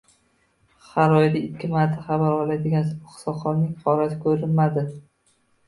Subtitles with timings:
[0.93, 4.89] Har oyda ikki marta xabar oladigan oqsoqolning qorasi koʻrinmadi.